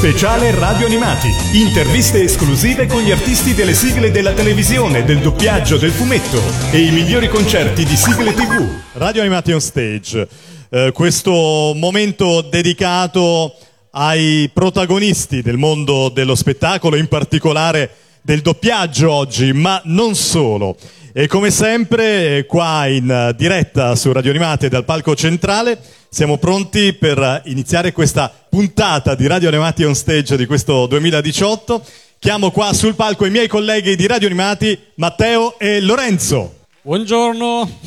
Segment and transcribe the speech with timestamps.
[0.00, 1.28] Speciale Radio Animati.
[1.52, 6.40] Interviste esclusive con gli artisti delle sigle della televisione, del doppiaggio, del fumetto
[6.72, 8.66] e i migliori concerti di sigle TV.
[8.94, 10.26] Radio Animati on Stage.
[10.70, 13.54] Eh, questo momento dedicato
[13.90, 17.90] ai protagonisti del mondo dello spettacolo, in particolare
[18.22, 20.78] del doppiaggio oggi, ma non solo.
[21.12, 25.78] E come sempre, eh, qua in diretta su Radio Animate dal palco centrale,
[26.12, 31.84] siamo pronti per iniziare questa puntata di Radio Animati on Stage di questo 2018.
[32.18, 36.56] Chiamo qua sul palco i miei colleghi di Radio Animati, Matteo e Lorenzo.
[36.82, 37.78] Buongiorno.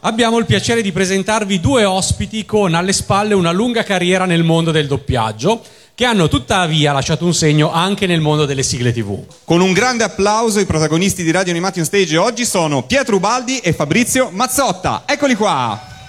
[0.00, 4.72] Abbiamo il piacere di presentarvi due ospiti con alle spalle una lunga carriera nel mondo
[4.72, 5.62] del doppiaggio
[5.94, 9.22] che hanno tuttavia lasciato un segno anche nel mondo delle sigle TV.
[9.44, 13.58] Con un grande applauso i protagonisti di Radio Animati on Stage oggi sono Pietro Ubaldi
[13.58, 15.04] e Fabrizio Mazzotta.
[15.06, 15.99] Eccoli qua.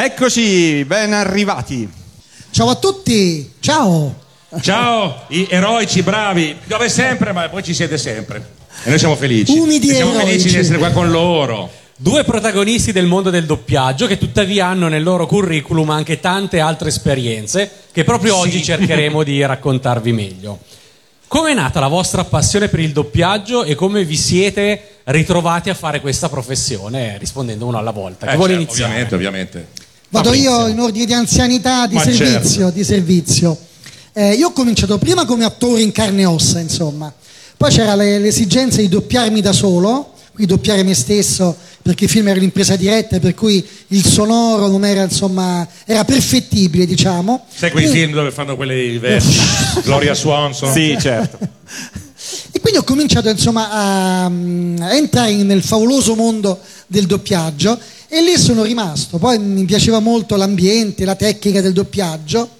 [0.00, 1.90] Eccoci, ben arrivati.
[2.52, 4.14] Ciao a tutti, ciao.
[4.60, 8.48] Ciao, i eroici, bravi, dove sempre, ma poi ci siete sempre.
[8.84, 9.58] E noi siamo felici.
[9.58, 10.28] Umidi E siamo eroici.
[10.28, 11.68] felici di essere qua con loro.
[11.96, 16.90] Due protagonisti del mondo del doppiaggio che tuttavia hanno nel loro curriculum anche tante altre
[16.90, 20.60] esperienze che proprio oggi cercheremo di raccontarvi meglio.
[21.26, 25.74] Come è nata la vostra passione per il doppiaggio e come vi siete ritrovati a
[25.74, 27.18] fare questa professione?
[27.18, 28.26] Rispondendo uno alla volta.
[28.28, 28.92] Chi Eh, vuole certo, iniziare?
[29.02, 29.86] Ovviamente, ovviamente.
[30.10, 30.50] Vado Fabrizio.
[30.60, 32.50] io in ordine di anzianità, di Ma servizio.
[32.50, 32.70] certo.
[32.70, 33.58] Di servizio.
[34.12, 37.12] Eh, io ho cominciato prima come attore in carne e ossa, insomma.
[37.56, 42.28] Poi c'era le- l'esigenza di doppiarmi da solo, quindi doppiare me stesso, perché il film
[42.28, 47.44] era l'impresa diretta, per cui il sonoro non era, insomma, era perfettibile, diciamo.
[47.54, 49.38] Sai quei E- film dove fanno quelli versi?
[49.84, 50.72] Gloria Swanson?
[50.72, 51.38] Sì, certo.
[52.50, 58.38] E quindi ho cominciato insomma a, a entrare nel favoloso mondo del doppiaggio e lì
[58.38, 59.18] sono rimasto.
[59.18, 62.56] Poi mi piaceva molto l'ambiente, la tecnica del doppiaggio.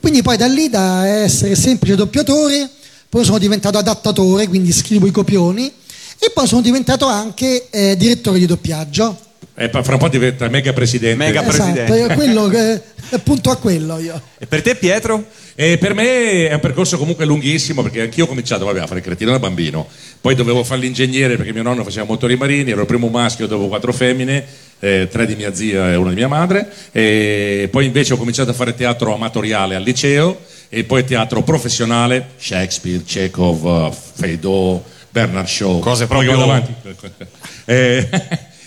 [0.00, 2.70] Quindi poi da lì, da essere semplice doppiatore,
[3.08, 5.70] poi sono diventato adattatore, quindi scrivo i copioni,
[6.18, 9.25] e poi sono diventato anche eh, direttore di doppiaggio.
[9.58, 11.16] E poi fra un po' diventa mega presidente.
[11.16, 11.98] Mega esatto, presidente.
[11.98, 12.80] io quello che,
[13.12, 14.20] appunto a quello io.
[14.38, 15.24] E per te Pietro?
[15.54, 18.98] E per me è un percorso comunque lunghissimo perché anch'io ho cominciato vabbè, a fare
[18.98, 19.88] il cretino da bambino,
[20.20, 23.66] poi dovevo fare l'ingegnere perché mio nonno faceva motori marini, ero il primo maschio, dopo
[23.68, 24.44] quattro femmine,
[24.78, 28.50] eh, tre di mia zia e una di mia madre, e poi invece ho cominciato
[28.50, 35.78] a fare teatro amatoriale al liceo e poi teatro professionale, Shakespeare, Chekhov, Feydeau, Bernard Shaw.
[35.78, 36.74] Cose proprio- vado avanti.
[37.68, 38.08] Eh,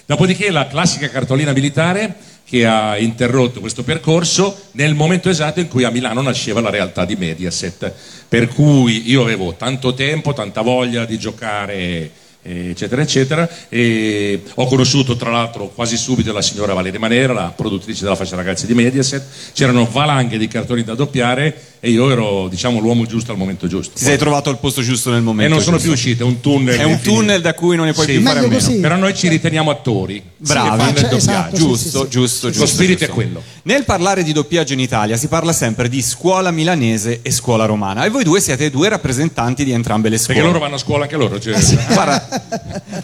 [0.09, 5.83] dopodiché la classica cartolina militare che ha interrotto questo percorso nel momento esatto in cui
[5.83, 7.93] a Milano nasceva la realtà di Mediaset,
[8.27, 12.09] per cui io avevo tanto tempo, tanta voglia di giocare
[12.49, 18.03] eccetera eccetera e ho conosciuto tra l'altro quasi subito la signora Valeria Manera la produttrice
[18.03, 19.23] della fascia ragazzi di Mediaset
[19.53, 23.93] c'erano valanghe di cartoni da doppiare e io ero diciamo l'uomo giusto al momento giusto
[23.97, 25.53] Ti sei trovato al posto giusto nel e momento.
[25.53, 25.91] non sono giusto.
[25.93, 27.19] più uscite, è un tunnel È un infinito.
[27.21, 28.11] tunnel da cui non ne puoi Sì.
[28.13, 28.53] più fare a meno.
[28.53, 28.79] così.
[28.79, 30.21] Però noi ci riteniamo attori.
[30.35, 30.67] Bravi.
[30.69, 31.15] Sì, Cioè, doppiaggio.
[31.15, 32.09] esatto, Giusto, sì, sì.
[32.09, 32.67] giusto, Lo giusto.
[32.67, 33.11] spirito giusto.
[33.11, 33.43] è quello.
[33.63, 38.03] Nel parlare di doppiaggio in Italia si parla sempre di scuola milanese e scuola romana
[38.03, 40.33] e voi due siete due rappresentanti di entrambe le scuole.
[40.33, 41.39] Perché loro vanno a scuola anche loro.
[41.39, 41.53] Cioè,
[41.93, 42.38] Guarda,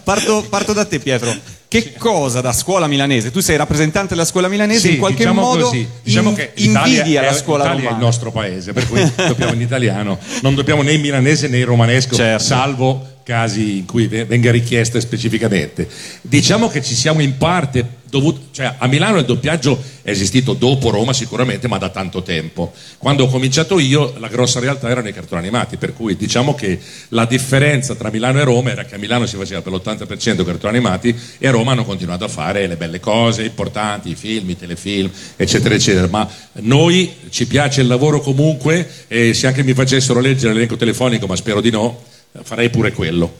[0.02, 1.34] parto, parto da te Pietro.
[1.68, 3.30] Che cosa da scuola milanese?
[3.32, 5.86] Tu sei rappresentante della scuola milanese, Sì, in qualche diciamo modo così.
[6.02, 7.98] Diciamo in- che invidia è, la scuola Italia è romana.
[8.00, 11.64] il nostro paese, per cui dobbiamo in italiano, non dobbiamo né in milanese né in
[11.64, 12.42] romanesco, Certo.
[12.44, 15.88] salvo casi in cui ve- venga richiesta specificamente.
[16.20, 20.90] Diciamo che ci siamo in parte dovuti, cioè a Milano il doppiaggio è esistito dopo
[20.90, 22.72] Roma sicuramente, ma da tanto tempo.
[22.98, 26.78] Quando ho cominciato io la grossa realtà erano i cartoni animati, per cui diciamo che
[27.08, 30.76] la differenza tra Milano e Roma era che a Milano si faceva per l'80% cartoni
[30.76, 34.56] animati e a Roma hanno continuato a fare le belle cose importanti, i film, i
[34.56, 36.06] telefilm, eccetera, eccetera.
[36.06, 41.26] Ma noi ci piace il lavoro comunque e se anche mi facessero leggere l'elenco telefonico,
[41.26, 43.34] ma spero di no, farei pure quello.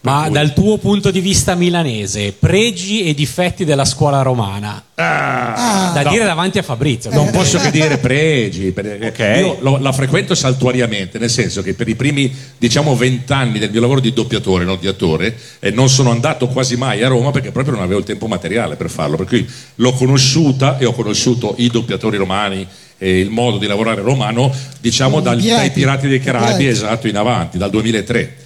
[0.00, 5.90] Ma cui- dal tuo punto di vista milanese, pregi e difetti della scuola romana, Ah,
[5.92, 6.10] da no.
[6.10, 7.10] dire davanti a Fabrizio.
[7.10, 9.40] Non posso che dire pregi, perché Ok.
[9.40, 13.80] io lo- la frequento saltuariamente, nel senso che per i primi diciamo vent'anni del mio
[13.80, 17.50] lavoro di doppiatore, non di attore, eh, non sono andato quasi mai a Roma perché
[17.50, 19.44] proprio non avevo il tempo materiale per farlo, per cui
[19.74, 22.64] l'ho conosciuta e ho conosciuto i doppiatori romani
[22.98, 25.56] e il modo di lavorare romano, diciamo dal- pirati.
[25.60, 28.36] dai Pirati dei Caraibi, esatto, in avanti, dal 2003.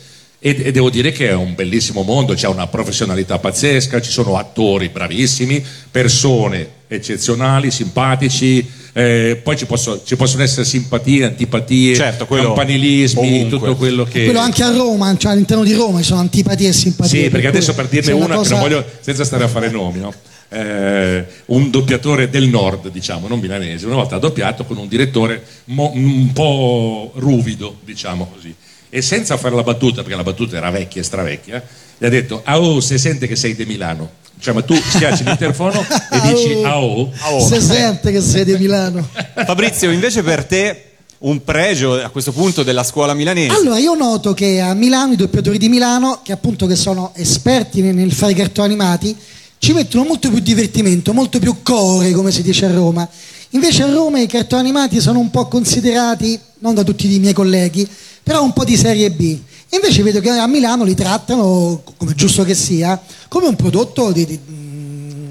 [0.44, 4.36] E, e devo dire che è un bellissimo mondo, c'è una professionalità pazzesca, ci sono
[4.36, 12.26] attori bravissimi, persone eccezionali, simpatici, eh, poi ci, posso- ci possono essere simpatie, antipatie, Certo,
[12.26, 13.58] quello campanilismi, ovunque.
[13.58, 14.24] tutto quello che...
[14.24, 17.22] Quello anche a Roma, cioè all'interno di Roma ci sono antipatie e simpatie.
[17.22, 19.70] Sì, perché cui adesso per dirne una, cosa- che non voglio, senza stare a fare
[19.70, 20.12] nomi, no?
[20.52, 25.42] Eh, un doppiatore del nord, diciamo, non milanese, una volta ha doppiato con un direttore
[25.64, 28.54] mo- un po' ruvido, diciamo così.
[28.90, 31.62] E senza fare la battuta, perché la battuta era vecchia e stravecchia,
[31.96, 34.20] gli ha detto, ah oh, se sente che sei di Milano.
[34.38, 37.10] Cioè, ma tu schiacci l'interfono e dici, ah oh.
[37.48, 39.08] Se sente che sei di Milano.
[39.46, 40.84] Fabrizio, invece per te
[41.18, 43.54] un pregio a questo punto della scuola milanese.
[43.54, 47.80] Allora, io noto che a Milano i doppiatori di Milano, che appunto che sono esperti
[47.80, 49.16] nel, nel fare i cartoni animati,
[49.64, 53.08] ci mettono molto più divertimento, molto più core, come si dice a Roma.
[53.50, 57.32] Invece a Roma i cartoni animati sono un po' considerati, non da tutti i miei
[57.32, 57.88] colleghi,
[58.24, 59.38] però un po' di serie B.
[59.68, 64.26] Invece vedo che a Milano li trattano, come giusto che sia, come un prodotto di,
[64.26, 64.40] di,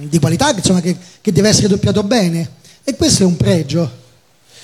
[0.07, 2.51] di qualità insomma, che, che deve essere doppiato bene.
[2.85, 3.91] E questo è un pregio.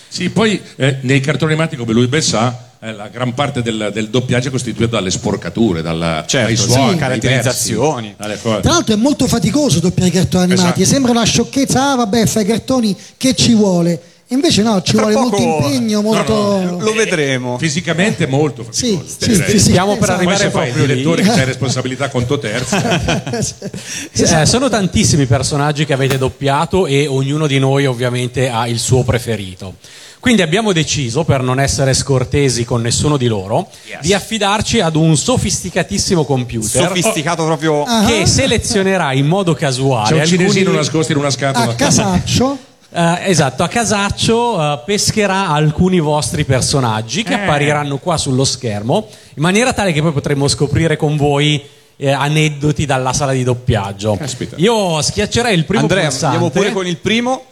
[0.08, 3.90] Sì, poi eh, nei cartoni animati, come lui ben sa, eh, la gran parte del,
[3.94, 8.16] del doppiaggio è costituita dalle sporcature, dalla, Certo, dai sì, suoni, dai caratterizzazioni.
[8.18, 8.42] versi.
[8.44, 10.94] Tra l'altro è molto faticoso doppiare i cartoni animati, Esatto.
[10.96, 14.02] sembra una sciocchezza, ah vabbè fai i cartoni, che ci vuole?
[14.30, 16.78] Invece no, ci Tra vuole molto poco- impegno, molto...
[16.80, 17.58] Lo vedremo.
[17.58, 19.50] Fisicamente molto Sì, faticoso, sì, direi.
[19.52, 20.24] sì, sì, Stiamo per esatto.
[20.24, 20.88] Poi arrivare il proprio lì.
[20.94, 22.76] direttore che c'hai responsabilità conto terzi,
[24.12, 29.04] Eh, sono tantissimi personaggi che avete doppiato e ognuno di noi ovviamente ha il suo
[29.04, 29.76] preferito.
[30.20, 33.70] Quindi abbiamo deciso, per non essere scortesi con nessuno di loro,
[34.02, 37.86] di affidarci ad un sofisticatissimo computer Sofisticato proprio.
[38.06, 41.76] Che selezionerà in modo casuale c'è un alcuni- cinesino nascosto in una a scatola.
[41.76, 42.58] casaccio,
[42.90, 49.42] Eh, esatto, a casaccio eh, pescherà alcuni vostri personaggi che appariranno qua sullo schermo in
[49.44, 51.62] maniera tale che poi potremo scoprire con voi
[51.98, 54.16] eh, aneddoti dalla sala di doppiaggio.
[54.16, 54.56] Caspita.
[54.58, 56.26] Io schiaccerei il primo Andrea, pulsante.
[56.38, 57.44] andiamo pure con il primo.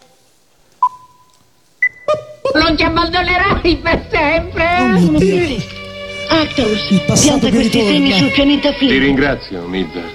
[2.53, 4.77] Non ti abbandonerai per sempre.
[4.93, 6.45] Oh
[7.05, 7.89] passato pianta che questi ritorna.
[7.89, 10.13] semi sul pianeta Ti ringrazio, Midgar.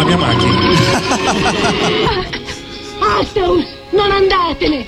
[0.00, 0.58] La mia macchina.
[3.18, 4.84] Arcturus, non andatene.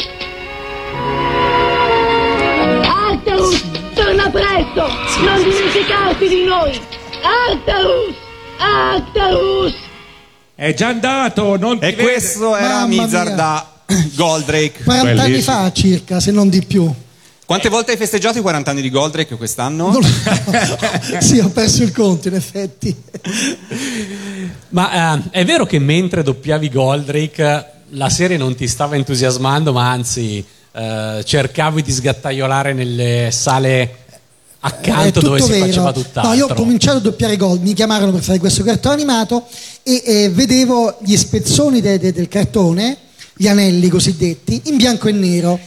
[2.84, 3.62] Arcturus,
[3.94, 4.86] torna presto.
[5.24, 6.80] Non dimenticarti di noi.
[7.22, 8.14] Arcturus,
[8.58, 9.74] Arcturus.
[10.54, 12.02] È già andato, non ti E vede.
[12.02, 13.34] questo era Mamma Mizar mia.
[13.34, 13.66] da
[14.14, 14.82] Goldrake.
[14.84, 15.56] 40 anni Bellissimo.
[15.56, 16.92] fa circa, se non di più.
[17.44, 19.90] Quante volte hai festeggiato i 40 anni di Goldrake quest'anno?
[19.90, 20.02] Non
[21.20, 22.94] sì, ho perso il conto in effetti.
[24.70, 29.90] Ma eh, è vero che mentre doppiavi Goldrake la serie non ti stava entusiasmando, ma
[29.90, 30.42] anzi
[30.72, 33.96] eh, cercavi di sgattaiolare nelle sale
[34.60, 35.66] accanto È dove si vero.
[35.66, 36.30] faceva tutt'altro.
[36.30, 39.44] No, io ho cominciato a doppiare Gold, mi chiamarono per fare questo cartone animato
[39.82, 42.96] e, e vedevo gli spezzoni de- de- del cartone,
[43.34, 45.58] gli anelli cosiddetti, in bianco e nero.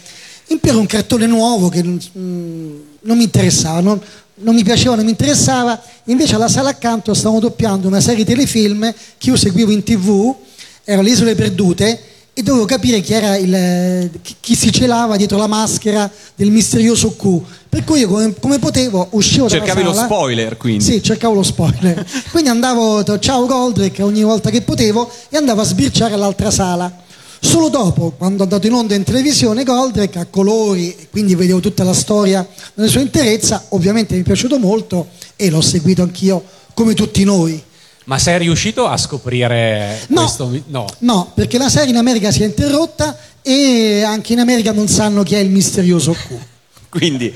[0.47, 3.99] Era un cartone nuovo che non, mm, non mi interessava, non,
[4.35, 5.79] non mi piaceva, non mi interessava.
[6.05, 10.35] Invece alla sala accanto stavamo doppiando una serie di telefilm che io seguivo in tv,
[10.83, 11.99] era Le Isole Perdute
[12.37, 14.09] e dovevo capire chi era il
[14.41, 17.41] chi, si celava dietro la maschera del misterioso Q.
[17.69, 20.83] Per cui io come, come potevo uscivo dalla Cercavi lo spoiler, quindi.
[20.83, 22.05] Sì, cercavo lo spoiler.
[22.31, 27.03] quindi andavo, ciao Goldrake ogni volta che potevo e andavo a sbirciare all'altra sala.
[27.45, 31.59] Solo dopo, quando è andato in onda in televisione Goldrake a colori, e quindi vedevo
[31.59, 36.43] tutta la storia nella sua interezza, ovviamente mi è piaciuto molto e l'ho seguito anch'io
[36.73, 37.61] come tutti noi.
[38.05, 40.51] Ma sei riuscito a scoprire No, questo?
[40.67, 40.85] No.
[40.99, 45.23] no, perché la serie in America si è interrotta e anche in America non sanno
[45.23, 46.33] chi è il misterioso Q,
[46.89, 47.33] Quindi,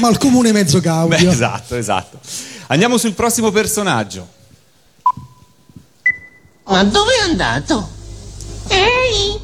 [0.00, 1.30] ma il comune mezzo beh, gaudio.
[1.30, 2.18] esatto, esatto.
[2.68, 4.26] Andiamo sul prossimo personaggio.
[6.66, 7.88] Ma dove è andato?
[8.68, 9.38] Ehi,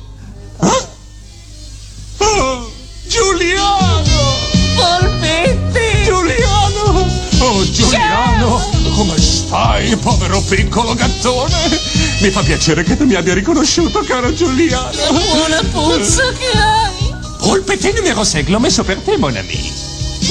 [3.07, 4.37] Giuliano!
[4.75, 6.05] Polpetti!
[6.05, 7.07] Giuliano!
[7.39, 11.81] Oh Giuliano, come stai, povero piccolo gattone?
[12.21, 14.91] Mi fa piacere che tu mi abbia riconosciuto, caro Giuliano.
[15.11, 17.15] Buona puzza che hai!
[17.39, 19.82] Polpettino numero 6, l'ho messo per te, mon ami.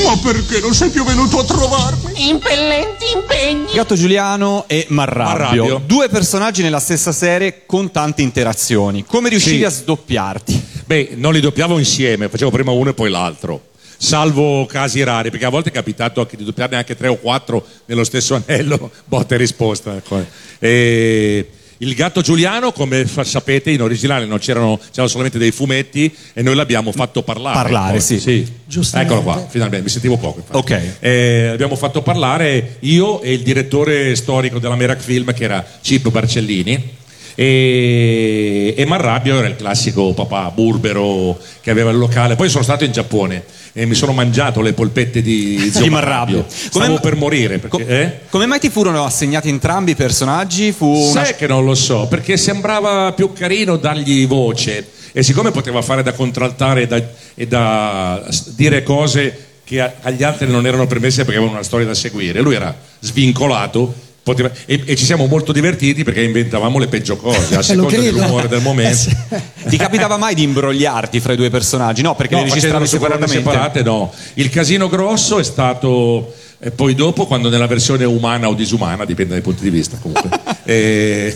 [0.05, 2.27] Ma perché non sei più venuto a trovarmi?
[2.29, 3.73] Impellenti impegni!
[3.73, 5.63] Gatto Giuliano e Marrabbio.
[5.63, 5.81] Marrabbio.
[5.85, 9.05] Due personaggi nella stessa serie con tante interazioni.
[9.05, 9.63] Come riuscivi Sì.
[9.63, 10.65] a sdoppiarti?
[10.85, 13.69] Beh, non li doppiavo insieme, facevo prima uno e poi l'altro.
[13.97, 17.63] Salvo casi rari, perché a volte è capitato anche di doppiarne anche tre o quattro
[17.85, 19.95] nello stesso anello, botta e risposta.
[19.95, 20.25] ecco.
[20.59, 21.49] E
[21.81, 26.41] il gatto Giuliano, come fa- sapete, in originale non c'erano, c'erano solamente dei fumetti e
[26.43, 27.55] noi l'abbiamo fatto parlare.
[27.55, 28.47] Parlare, Poi, sì.
[28.65, 29.13] Giustamente.
[29.13, 30.39] Eccolo qua, finalmente, mi sentivo poco.
[30.39, 30.57] infatti.
[30.57, 30.81] Ok.
[30.99, 36.09] Eh, abbiamo fatto parlare io e il direttore storico della Merac Film, che era Cip
[36.09, 36.99] Barcellini.
[37.41, 42.35] E, e Marrabbio era il classico papà burbero che aveva il locale.
[42.35, 43.43] Poi sono stato in Giappone
[43.73, 46.45] e mi sono mangiato le polpette di zio Di Marrabbio.
[46.47, 47.57] Stavo Come- per morire.
[47.57, 48.19] Perché, eh?
[48.29, 50.71] Come mai ti furono assegnati entrambi i personaggi?
[50.71, 51.25] Fu una...
[51.25, 56.03] Sai che non lo so, perché sembrava più carino dargli voce e siccome poteva fare
[56.03, 57.01] da contraltare e da,
[57.33, 61.95] e da dire cose che agli altri non erano permesse perché avevano una storia da
[61.95, 67.17] seguire, lui era svincolato poteva- e, e ci siamo molto divertiti perché inventavamo le peggio
[67.17, 69.09] cose a seconda dell'umore del momento.
[69.29, 69.41] Eh.
[69.69, 72.01] Ti capitava mai di imbrogliarti fra i due personaggi?
[72.01, 73.81] No, perché No, facevano registravi separate, separatamente.
[73.81, 74.13] separate no.
[74.35, 79.33] Il casino grosso è stato eh, poi dopo, quando nella versione umana o disumana, dipende
[79.33, 80.29] dai punti di vista comunque,
[80.65, 81.35] eh,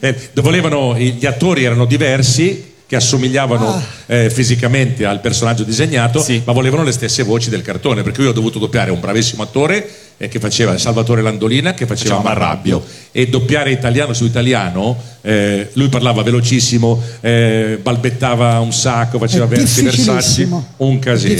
[0.00, 6.40] eh, volevano, gli attori erano diversi, che assomigliavano eh, fisicamente al personaggio disegnato, Sì.
[6.44, 9.42] ma volevano le stesse voci del cartone, per cui io ho dovuto doppiare un bravissimo
[9.42, 15.70] attore eh, che faceva Salvatore Landolina, che faceva Marrabbio, e doppiare italiano su italiano, eh,
[15.72, 21.32] lui parlava velocissimo, eh, balbettava un sacco, faceva versi, versacci, un casino.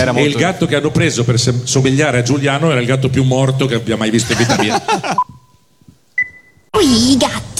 [0.00, 3.08] Era E molto- il gatto che hanno preso per somigliare a Giuliano era il gatto
[3.08, 4.82] più morto che abbia mai visto in vita mia.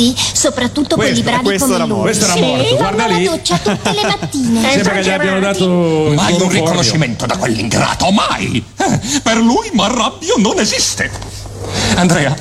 [0.00, 2.00] Qui i gatti, soprattutto quelli Questo- bravi questo come era lui.
[2.00, 3.24] Questo era sì, morto, guarda lì.
[3.24, 4.70] doccia tutte le mattine.
[4.72, 8.64] Sembra che gli abbiano dato Mai un riconoscimento da quell'ingrato, mai!
[8.78, 11.10] Eh, Per lui Marrabbio non esiste.
[11.96, 12.34] Andrea,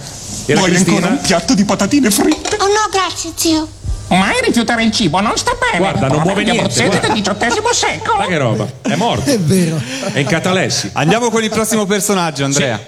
[0.45, 0.95] E vuoi Cristina?
[0.95, 2.55] ancora un piatto di patatine fritte?
[2.59, 3.67] Oh no, grazie zio.
[4.07, 5.77] Mai rifiutare il cibo non sta bene.
[5.77, 7.07] Guarda, non muove niente, guarda.
[7.13, 8.17] del XVIII secolo.
[8.17, 8.67] Ma che roba?
[8.81, 9.29] È morto.
[9.29, 9.79] È vero.
[10.13, 10.89] È in catalessi.
[10.93, 12.79] Andiamo con il prossimo personaggio, Andrea.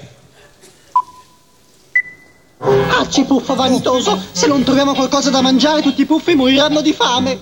[3.00, 7.40] Acci puffo vanitoso, se non troviamo qualcosa da mangiare tutti i puffi moriranno di fame.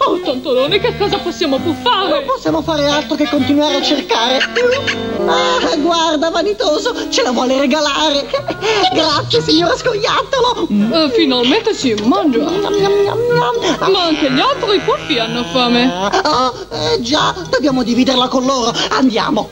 [0.00, 2.22] Oh, tontolone, che cosa possiamo Non buffare?
[2.22, 4.38] possiamo fare altro che continuare a cercare.
[5.26, 8.28] Ah, guarda vanitoso, ce la vuole regalare.
[8.92, 10.66] Grazie signora scoiattolo.
[10.68, 12.38] Eh, finalmente si mangia.
[12.44, 15.90] Ma anche gli altri puffi hanno fame.
[15.92, 18.72] Ah, eh, già, dobbiamo dividerla con loro.
[18.90, 19.50] Andiamo.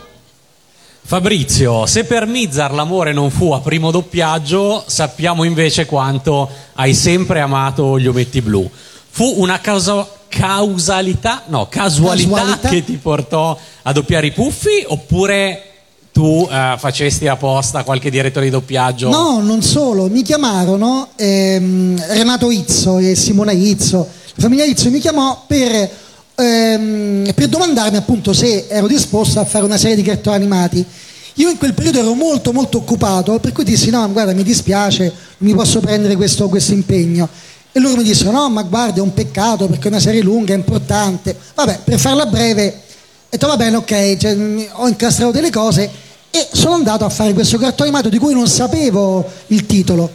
[1.09, 7.39] Fabrizio, se per Mizar l'amore non fu a primo doppiaggio, sappiamo invece quanto hai sempre
[7.39, 8.69] amato gli ometti blu.
[9.09, 12.69] Fu una causa- causalità, no, casualità, Casualità?
[12.71, 15.63] che ti portò a doppiare i puffi oppure
[16.11, 19.09] tu eh, facesti apposta qualche direttore di doppiaggio?
[19.09, 23.99] No, non solo, mi chiamarono ehm, Renato Izzo e Simona Izzo,
[24.35, 25.89] la famiglia Izzo mi chiamò per,
[26.37, 30.85] ehm, per domandarmi appunto se ero disposto a fare una serie di cartoni animati.
[31.38, 35.05] Io in quel periodo ero molto molto occupato, per cui dissi no, guarda mi dispiace,
[35.38, 37.28] non mi posso prendere questo, questo impegno.
[37.73, 40.55] E loro mi dissero no, ma guarda è un peccato perché è una serie lunga,
[40.55, 41.37] è importante.
[41.55, 44.35] Vabbè, per farla breve, ho detto va bene, ok, cioè,
[44.73, 45.90] ho incastrato delle cose
[46.31, 50.11] e sono andato a fare questo cartone animato di cui non sapevo il titolo.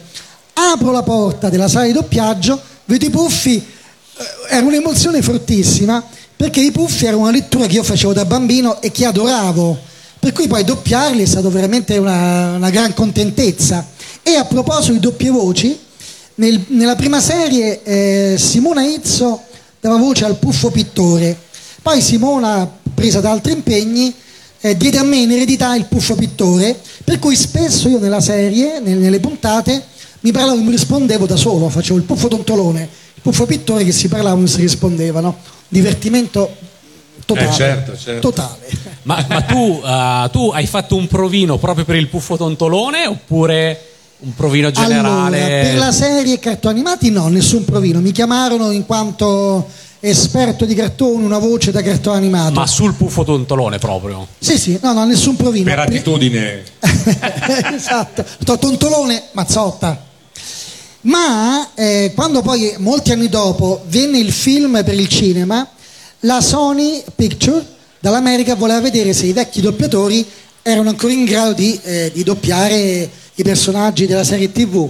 [0.54, 3.64] Apro la porta della sala di doppiaggio, vedo i puffi,
[4.48, 6.04] era un'emozione fortissima
[6.36, 9.78] perché i puffi era una lettura che io facevo da bambino e che adoravo.
[10.18, 13.86] Per cui poi doppiarli è stato veramente una, una gran contentezza.
[14.22, 15.78] E a proposito di doppie voci,
[16.36, 19.42] nel- nella prima serie eh, Simona Izzo
[19.80, 21.36] dava voce al puffo pittore,
[21.82, 24.14] poi Simona, presa da altri impegni,
[24.60, 28.80] eh, diede a me in eredità il puffo pittore, per cui spesso io nella serie,
[28.80, 29.82] nel- nelle puntate,
[30.20, 32.88] mi parlavo e mi rispondevo da solo, facevo il puffo tontolone,
[33.22, 35.36] puffo pittore che si parlavano e si rispondevano.
[35.68, 36.54] Divertimento
[37.24, 37.48] totale.
[37.48, 38.20] Eh, certo, certo.
[38.30, 38.68] Totale.
[39.02, 43.86] Ma, ma tu, eh, tu hai fatto un provino proprio per il puffo tontolone oppure
[44.18, 45.42] un provino generale?
[45.42, 48.00] Allora, per la serie cartoni animati no, nessun provino.
[48.00, 49.66] Mi chiamarono in quanto
[50.00, 52.52] esperto di cartoni, una voce da cartone animato.
[52.52, 54.26] Ma sul puffo tontolone proprio.
[54.38, 55.64] Sì, sì, no, no, nessun provino.
[55.64, 56.62] Per attitudine.
[57.74, 60.10] esatto, To- tontolone, mazzotta.
[61.02, 65.66] Ma eh, quando poi, molti anni dopo, venne il film per il cinema,
[66.20, 67.64] la Sony Picture
[67.98, 70.24] dall'America voleva vedere se i vecchi doppiatori
[70.62, 74.88] erano ancora in grado di, eh, di doppiare i personaggi della serie TV.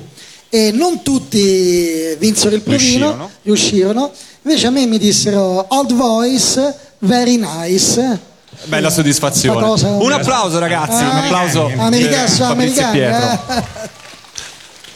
[0.50, 3.30] E non tutti vinsero il provino, Riuscirono.
[3.42, 4.10] riuscirono.
[4.42, 8.18] Invece a me mi dissero old voice, very nice.
[8.64, 9.64] Bella soddisfazione.
[9.64, 11.02] Cosa- Un applauso, ragazzi.
[11.02, 11.70] un Ah, applauso.
[11.78, 13.30] americano, Pietro.
[13.30, 14.00] eh.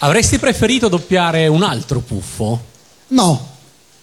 [0.06, 2.60] Avresti preferito doppiare un altro puffo?
[3.08, 3.46] No,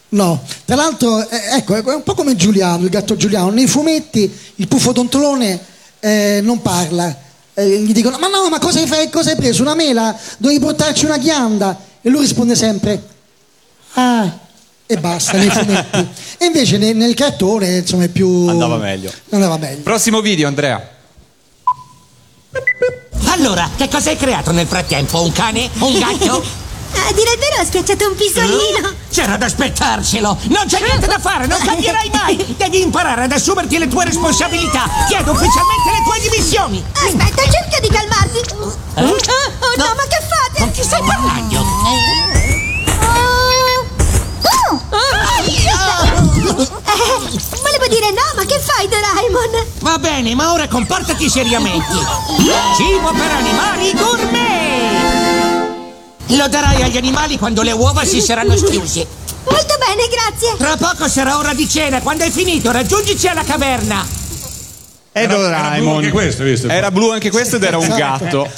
[0.10, 0.44] no.
[0.66, 3.52] Tra l'altro, eh, ecco, è un po' come Giuliano, il gatto Giuliano.
[3.52, 5.58] Nei fumetti il puffo tontolone
[6.02, 7.18] eh, non parla.
[7.54, 9.62] Eh, gli dicono, ma no, ma cosa hai, fa- cosa hai preso?
[9.62, 10.14] Una mela?
[10.40, 11.80] Dovevi portarci una ghianda?
[12.02, 13.02] E lui risponde sempre,
[13.94, 14.40] ah,
[14.86, 16.08] e basta, nei fumetti.
[16.38, 18.48] E invece nel, nel cartone, insomma, è più...
[18.50, 19.10] Andava meglio.
[19.30, 19.84] Andava meglio.
[19.84, 20.93] Prossimo video, Andrea.
[23.34, 25.24] Allora, che cosa hai creato nel frattempo?
[25.24, 25.68] Un cane?
[25.80, 26.44] Un gatto?
[27.08, 28.94] A dire il vero ha schiacciato un pisolino.
[29.12, 30.38] C'era da aspettarselo!
[30.50, 32.38] Non c'è niente da fare, non cambierai mai!
[32.56, 34.88] Devi imparare ad assumerti le tue responsabilità!
[35.08, 36.84] Chiedo ufficialmente le tue dimissioni!
[36.94, 38.38] Aspetta, cerca di calmarti.
[38.38, 39.02] Eh?
[39.02, 40.60] Oh, oh, no, ma che fate?
[40.60, 42.43] Con chi stai parlando?
[44.94, 46.70] Eh,
[47.62, 49.66] volevo dire no, ma che fai, Doraemon?
[49.80, 51.94] Va bene, ma ora comportati seriamente!
[52.76, 54.52] Cibo per animali gourmet!
[56.28, 59.06] Lo darai agli animali quando le uova si saranno schiuse.
[59.46, 60.56] Molto bene, grazie.
[60.58, 62.02] Tra poco sarà ora di cena.
[62.02, 64.06] Quando hai finito, raggiungici alla caverna.
[65.12, 65.98] È Doraemon.
[65.98, 66.68] anche questo, visto?
[66.70, 68.50] Era blu anche questo ed era un gatto.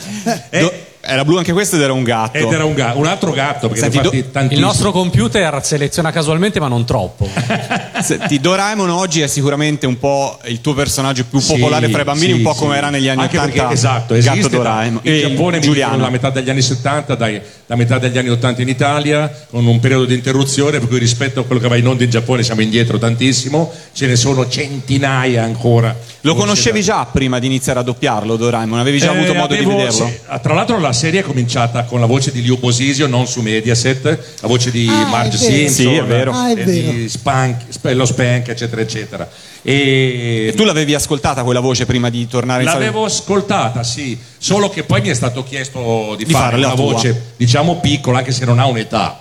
[0.51, 0.72] Do-
[1.06, 2.38] era blu anche questo ed era un gatto.
[2.38, 6.60] Ed era un, ga- un altro gatto, perché Senti, fatti Il nostro computer seleziona casualmente,
[6.60, 7.28] ma non troppo.
[8.02, 12.04] Senti, Doraemon oggi è sicuramente un po' il tuo personaggio più Sì, popolare fra i
[12.04, 12.60] bambini, sì, un po' sì.
[12.60, 13.58] come era negli anni Anche 80.
[13.60, 15.00] perché, esatto, il gatto Doraemon.
[15.04, 15.98] in Giappone Giuliano.
[15.98, 19.80] la metà degli anni 70, dai, la metà degli anni 80 in Italia, con un
[19.80, 22.62] periodo di interruzione, per cui rispetto a quello che va in onda in Giappone siamo
[22.62, 25.96] indietro tantissimo, ce ne sono centinaia ancora.
[26.22, 28.80] Lo conoscevi già prima di iniziare a doppiarlo, Doraemon?
[28.80, 30.06] Avevi già Eh, avuto modo avevo- di vederlo?
[30.08, 30.20] sì.
[30.26, 33.42] Ah, Tra l'altro la serie è cominciata con la voce di Liu Bosisio, non su
[33.42, 34.04] Mediaset,
[34.42, 35.38] la voce di Ah, Marge.
[35.38, 36.32] Simpson, Sì, è vero.
[36.32, 36.92] Ah, è e vero.
[36.92, 39.30] di Spank, Sp- lo Spank, eccetera, eccetera.
[39.62, 42.70] E E tu l'avevi ascoltata quella voce prima di tornare in?
[42.70, 46.68] L'avevo ascoltata, sì, solo che poi mi è stato chiesto di, Di fare fare la
[46.68, 46.92] una tua.
[46.94, 49.20] voce, diciamo piccola, anche se non ha un'età.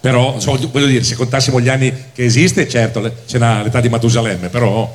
[0.00, 3.00] Però, insomma, voglio dire, se contassimo gli anni che esiste, certo,
[3.38, 4.92] n'ha l'età di Matusalemme, però...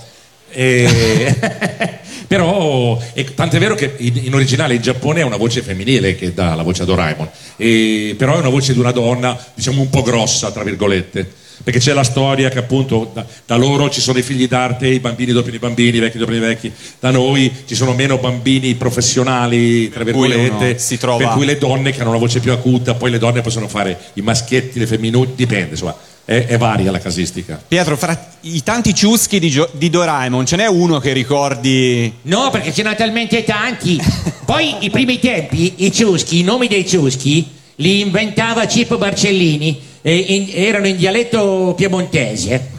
[0.51, 1.35] eh,
[2.27, 6.33] però e tant'è vero che in, in originale in Giappone è una voce femminile che
[6.33, 9.89] dà la voce a Doraemon, e, però è una voce di una donna, diciamo un
[9.89, 11.43] po' grossa, tra virgolette.
[11.63, 14.99] Perché c'è la storia che appunto da, da loro ci sono i figli d'arte, i
[14.99, 18.75] bambini doppiano i bambini, i vecchi doppiano i vecchi, da noi ci sono meno bambini
[18.75, 22.51] professionali, tra cui virgolette, si trova- per cui le donne che hanno una voce più
[22.51, 26.91] acuta, poi le donne possono fare i maschietti, le femminucce, dipende, insomma, è, è varia
[26.91, 27.61] la casistica.
[27.67, 32.11] Pietro, fra i tanti ciuschi di, Gio- di Doraemon, ce n'è uno che ricordi...
[32.23, 34.01] No, perché ce n'è talmente tanti.
[34.43, 40.15] Poi, i primi tempi, i ciuschi, i nomi dei ciuschi, li inventava Cippo Barcellini e
[40.15, 42.71] in- erano in dialetto piemontese.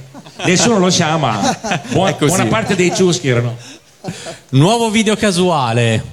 [0.45, 1.59] Nessuno lo sa, ma
[1.93, 3.57] buona, buona parte dei ciuschi erano
[4.51, 6.05] Nuovo video casuale.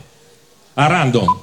[0.76, 1.39] a random.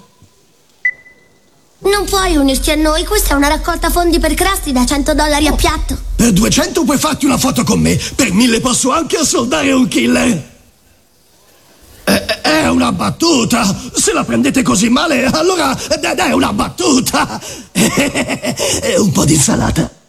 [1.83, 5.47] Non puoi unirti a noi, questa è una raccolta fondi per Krusty da 100 dollari
[5.47, 5.97] a piatto.
[6.15, 10.49] Per 200 puoi farti una foto con me, per 1000 posso anche assoldare un killer.
[12.05, 12.13] È,
[12.43, 13.75] è una battuta.
[13.95, 17.41] Se la prendete così male, allora ed è una battuta.
[18.99, 20.00] Un po' di insalata.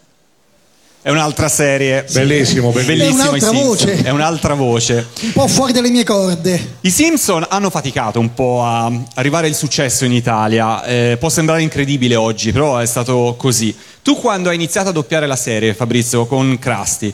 [1.04, 2.04] È un'altra serie.
[2.12, 3.16] Bellissimo, bellissimo.
[3.16, 4.02] Bellissimo È un'altra voce.
[4.04, 5.06] È un'altra voce.
[5.22, 6.76] Un po' fuori dalle mie corde.
[6.82, 10.84] I Simpson hanno faticato un po' a arrivare al successo in Italia.
[10.84, 13.74] Eh, può sembrare incredibile oggi, però è stato così.
[14.00, 17.12] Tu quando hai iniziato a doppiare la serie, Fabrizio, con Krusty,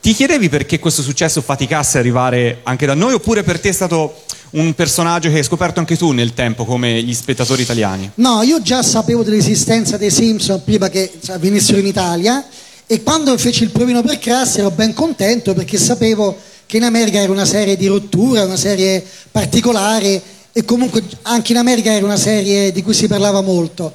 [0.00, 3.72] ti chiedevi perché questo successo faticasse a arrivare anche da noi oppure per te è
[3.72, 8.10] stato un personaggio che hai scoperto anche tu nel tempo come gli spettatori italiani?
[8.14, 12.44] No, io già sapevo dell'esistenza dei Simpson prima che cioè, venissero in Italia
[12.90, 17.18] e quando feci il provino per Krusty ero ben contento perché sapevo che in America
[17.18, 20.22] era una serie di rottura, una serie particolare
[20.52, 23.92] e comunque anche in America era una serie di cui si parlava molto.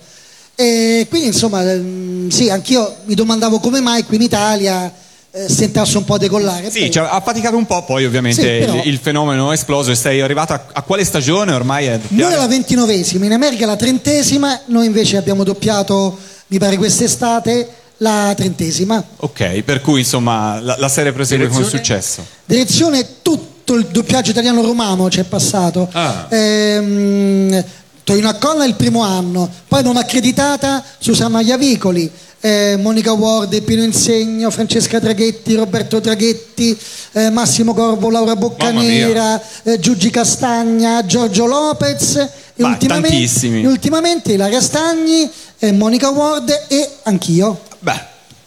[0.55, 4.93] E quindi insomma, ehm, sì, anch'io mi domandavo come mai qui in Italia
[5.31, 6.69] eh, stentasse un po' decollare.
[6.69, 9.89] Sì, cioè, ha faticato un po', poi ovviamente Sì, però- il, il fenomeno è esploso
[9.89, 11.99] e sei arrivato a, a quale stagione ormai è?
[12.09, 16.15] Noi la ventinovesima, in America la trentesima, noi invece abbiamo doppiato,
[16.47, 17.67] mi pare quest'estate,
[18.03, 19.03] la trentesima.
[19.17, 22.23] Ok, per cui insomma la, la serie prosegue con successo.
[22.45, 25.89] Direzione tutto il doppiaggio italiano romano c'è passato.
[25.91, 26.27] Ah.
[26.29, 27.63] Ehm,
[28.03, 32.11] Torino a Colla il primo anno, poi non accreditata Susanna Iavicoli,
[32.41, 36.77] eh, Monica Ward, Pino Insegno, Francesca Draghetti, Roberto Draghetti,
[37.13, 42.29] eh, Massimo Corvo, Laura Boccanera, eh, Giuggi Castagna, Giorgio Lopez e,
[42.61, 47.71] Ma, ultimamente, ultimamente Ilaria Stagni, eh, Monica Ward e anch'io.
[47.83, 47.99] Beh,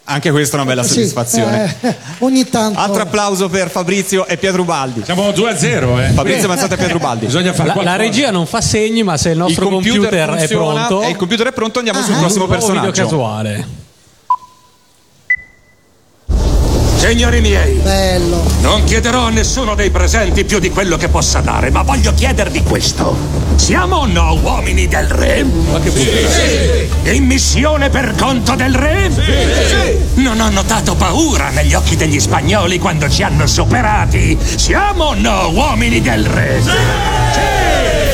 [0.05, 1.75] anche questa è una bella Sì, soddisfazione.
[1.81, 2.79] eh, ogni tanto.
[2.79, 5.03] Altro applauso per Fabrizio e Pietro Ubaldi.
[5.05, 6.07] Siamo 2 a 0, eh.
[6.09, 7.25] Fabrizio Mazzata e Pietro Ubaldi.
[7.27, 10.85] Bisogna fare La, la regia non fa segni, ma se il nostro computer, è funziona
[10.87, 13.03] pronto, e il computer è pronto, andiamo Ah, sul prossimo nuovo video personaggio.
[13.03, 13.76] casuale.
[17.07, 18.43] Signori miei, Bello.
[18.59, 22.63] non chiederò a nessuno dei presenti più di quello che possa dare, ma voglio chiedervi
[22.63, 23.15] questo.
[23.55, 25.45] Siamo o no uomini del re?
[27.03, 29.09] In missione per conto del re?
[30.15, 34.37] Non ho notato paura negli occhi degli spagnoli quando ci hanno superati.
[34.57, 36.61] Siamo o no uomini del re?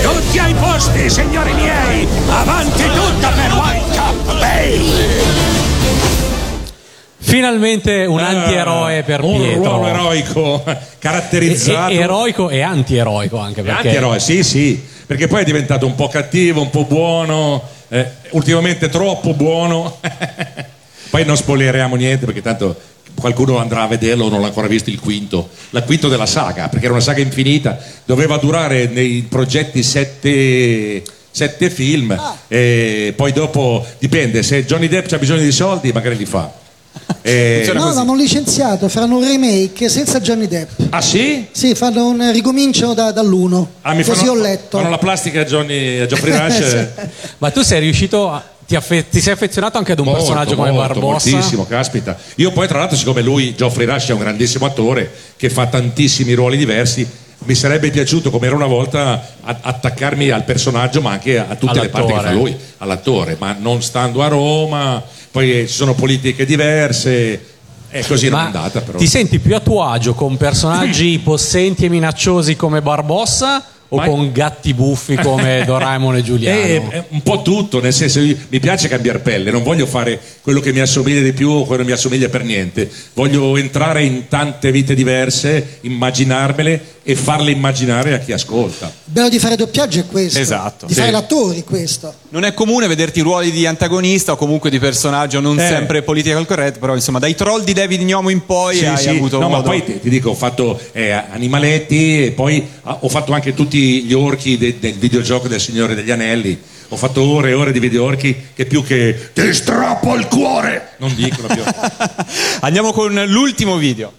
[0.04, 2.08] Tutti ai posti, signori miei!
[2.30, 5.43] Avanti tutta per White Cup Bay!
[7.26, 9.64] Finalmente un Ah, antieroe per un Pietro.
[9.64, 11.92] ruolo eroico, E- caratterizzato.
[11.94, 16.10] e- eroico e antieroico anche perché Antieroe, sì, sì, perché poi è diventato un po'
[16.10, 20.00] cattivo, un po' buono, eh, ultimamente troppo buono.
[21.10, 22.76] poi non spoileriamo niente perché tanto
[23.16, 26.68] qualcuno andrà a vederlo o non l'ha ancora visto il quinto, la quinto della saga,
[26.68, 33.86] perché era una saga infinita, doveva durare nei progetti sette, sette film e poi dopo
[33.98, 36.62] dipende, se Johnny Depp ha bisogno di soldi magari li fa.
[37.22, 40.70] E- No, l'hanno licenziato, faranno un remake senza Johnny Depp.
[40.90, 41.48] Ah sì?
[41.52, 43.72] Sì, fanno un ricomincio da- dall'uno.
[43.82, 44.78] Ah, mi Così fanno, ho letto.
[44.78, 46.88] fanno la plastica a, Johnny, a Geoffrey Rush.
[47.38, 50.56] Ma tu sei riuscito a- ti, affe- ti sei affezionato anche ad un Molto, personaggio
[50.56, 51.30] come molto, Barbossa?
[51.32, 52.18] Moltissimo, caspita.
[52.36, 56.34] Io poi, tra l'altro, siccome lui, Geoffrey Rush, è un grandissimo attore che fa tantissimi
[56.34, 57.06] ruoli diversi,
[57.46, 61.82] mi sarebbe piaciuto, come era una volta, a- attaccarmi al personaggio, ma anche a tutte
[61.82, 62.34] le parti che fa All'attore.
[62.36, 65.04] lui, all'attore, ma non stando a Roma,
[65.34, 67.44] poi eh, ci sono politiche diverse,
[67.90, 69.00] e così non è Ma andata però.
[69.00, 74.06] ti senti più a tuo agio con personaggi possenti e minacciosi come Barbossa o Ma-
[74.06, 76.60] con gatti buffi come Doraemon e Giuliano?
[76.60, 80.20] Eh, eh, un po' tutto, nel senso io- mi piace cambiare pelle, non voglio fare
[80.42, 84.04] quello che mi assomiglia di più o quello che mi assomiglia per niente, voglio entrare
[84.04, 88.86] in tante vite diverse, immaginarmele e farle immaginare a chi ascolta.
[88.86, 90.38] Il bello di fare doppiaggio è questo.
[90.40, 90.86] Esatto.
[90.86, 91.00] Di Sì.
[91.00, 92.14] fare l'attore è questo.
[92.34, 95.68] Non è comune vederti ruoli di antagonista o comunque di personaggio non Eh.
[95.68, 99.10] sempre political correct, però insomma dai troll di David Gnomo in poi Sì, hai sì.
[99.10, 99.70] avuto No, ma modo...
[99.70, 104.02] poi ti, ti dico, ho fatto eh, animaletti e poi ah, ho fatto anche tutti
[104.02, 106.60] gli orchi de- del videogioco del Signore degli Anelli.
[106.90, 111.14] Ho fatto ore e ore di videoorchi che più che ti strappo il cuore non
[111.14, 111.62] dicono più.
[112.62, 114.12] Andiamo con l'ultimo video.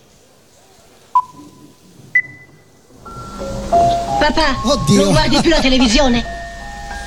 [4.21, 5.03] Papà, Oddio.
[5.03, 6.43] non guardi più la televisione?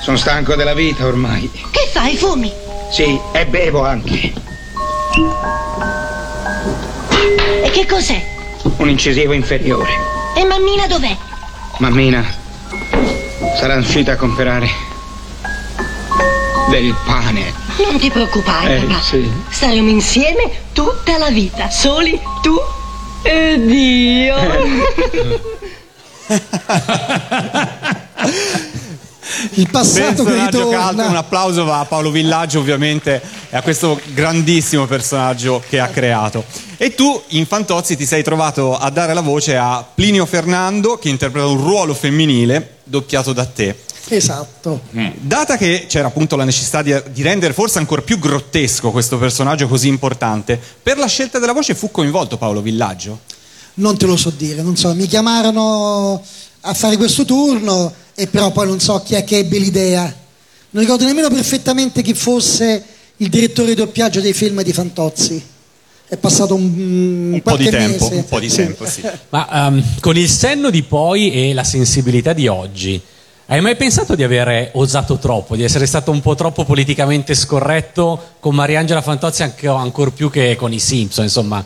[0.00, 1.50] Sono stanco della vita ormai.
[1.70, 2.52] Che fai, fumi?
[2.90, 4.32] Sì, e bevo anche.
[7.62, 8.24] E che cos'è?
[8.78, 9.90] Un incisivo inferiore.
[10.36, 11.16] E mammina dov'è?
[11.78, 12.24] Mammina
[13.58, 14.68] sarà uscita a comprare
[16.70, 17.52] del pane.
[17.84, 19.00] Non ti preoccupare, Eh, papà.
[19.00, 19.30] sì.
[19.50, 22.56] Staremo insieme tutta la vita, soli tu
[23.22, 24.36] e Dio.
[29.58, 30.78] Il passato che ritorna.
[30.78, 35.88] caldo, un applauso va a Paolo Villaggio ovviamente e a questo grandissimo personaggio che ha
[35.88, 36.44] creato.
[36.76, 41.08] E tu in Fantozzi ti sei trovato a dare la voce a Plinio Fernando che
[41.08, 43.76] interpreta un ruolo femminile doppiato da te.
[44.10, 44.82] Esatto.
[45.16, 49.66] Data che c'era appunto la necessità di, di rendere forse ancora più grottesco questo personaggio
[49.66, 53.18] così importante, per la scelta della voce fu coinvolto Paolo Villaggio?
[53.74, 56.22] Non te lo so dire, non so, mi chiamarono
[56.68, 60.02] a fare questo turno e però poi non so chi è che ebbe l'idea.
[60.70, 62.84] Non ricordo nemmeno perfettamente chi fosse
[63.16, 65.42] il direttore di doppiaggio dei film di Fantozzi.
[66.06, 68.14] È passato un, Un po' di tempo, mese.
[68.16, 69.02] un po' di tempo, sì.
[69.30, 73.00] Ma ehm, con il senno di poi e la sensibilità di oggi,
[73.46, 78.34] hai mai pensato di avere osato troppo, di essere stato un po' troppo politicamente scorretto
[78.40, 81.64] con Mariangela Fantozzi anche, ancora più che con i Simpson, insomma?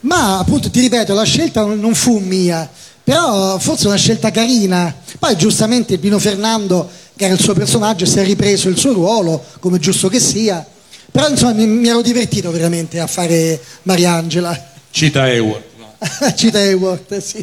[0.00, 2.68] Ma appunto ti ripeto, la scelta non fu mia,
[3.08, 4.94] però forse una scelta carina.
[5.18, 9.42] Poi giustamente Pino Fernando, che era il suo personaggio, si è ripreso il suo ruolo,
[9.60, 10.62] come giusto che sia.
[11.10, 14.72] Però insomma mi, mi ero divertito veramente a fare Mariangela.
[14.90, 15.64] Cita Hayward.
[16.36, 17.42] Cita Hayward, sì.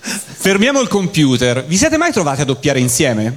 [0.00, 1.64] Fermiamo il computer.
[1.64, 3.34] Vi siete mai trovati a doppiare insieme?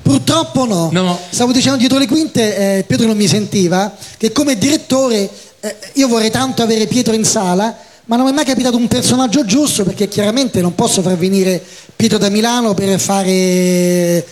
[0.00, 1.18] Purtroppo no.
[1.28, 5.28] Stavo dicendo dietro le quinte, eh, Pietro non mi sentiva, che come direttore
[5.60, 7.76] eh, io vorrei tanto avere Pietro in sala,
[8.10, 11.62] ma non mi è mai capitato un personaggio giusto perché chiaramente non posso far venire
[11.94, 14.26] Pietro da Milano per fare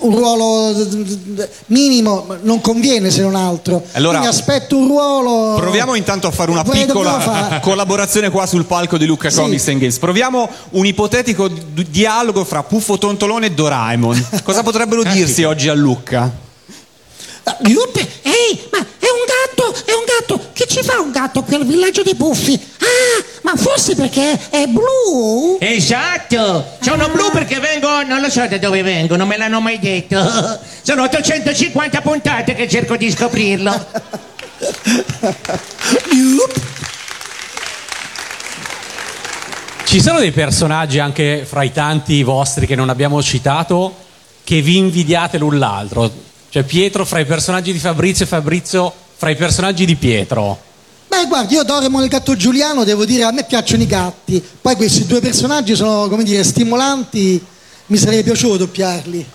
[0.00, 0.74] un ruolo
[1.68, 3.82] minimo, non conviene se non altro.
[3.92, 5.54] Allora- Quindi aspetto un ruolo...
[5.58, 9.36] Proviamo intanto a fare una piccola fare- collaborazione qua sul palco di Luca Sì.
[9.40, 9.98] Comics and Games.
[9.98, 14.26] Proviamo un ipotetico d- dialogo fra Puffo Tontolone e Doraemon.
[14.42, 16.44] Cosa potrebbero dirsi oggi a Lucca?
[17.64, 20.50] Yup, ehi, ma è un gatto, è un gatto.
[20.52, 22.54] Che ci fa un gatto qui al villaggio dei buffi?
[22.78, 25.58] Ah, ma forse perché è blu?
[25.60, 29.78] Esatto, sono blu perché vengo, non lo so da dove vengo, non me l'hanno mai
[29.78, 30.18] detto.
[30.82, 33.86] Sono 850 puntate che cerco di scoprirlo.
[39.84, 43.94] Ci sono dei personaggi anche fra i tanti vostri che non abbiamo citato
[44.44, 46.10] che vi invidiate l'un l'altro?
[46.48, 50.62] Cioè Pietro fra i personaggi di Fabrizio e Fabrizio fra i personaggi di Pietro.
[51.08, 54.44] Beh, guardi, io Doremo e il gatto Giuliano devo dire a me piacciono i gatti.
[54.60, 57.44] Poi questi due personaggi sono, come dire, stimolanti.
[57.86, 59.26] Mi sarebbe piaciuto doppiarli.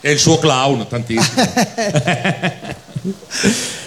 [0.00, 1.42] E il suo clown, tantissimo.